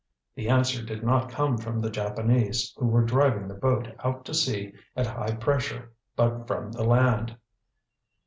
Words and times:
The 0.33 0.49
answer 0.49 0.83
did 0.83 1.03
not 1.03 1.29
come 1.29 1.59
from 1.59 1.79
the 1.79 1.91
Japanese, 1.91 2.73
who 2.75 2.87
were 2.87 3.03
driving 3.05 3.47
the 3.47 3.53
boat 3.53 3.87
out 4.03 4.25
to 4.25 4.33
sea 4.33 4.73
at 4.95 5.05
high 5.05 5.35
pressure 5.35 5.91
but 6.15 6.47
from 6.47 6.71
the 6.71 6.83
land. 6.83 7.37